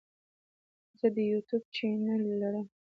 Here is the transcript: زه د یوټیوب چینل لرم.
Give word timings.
زه 0.99 1.07
د 1.15 1.17
یوټیوب 1.31 1.63
چینل 1.75 2.21
لرم. 2.41 2.67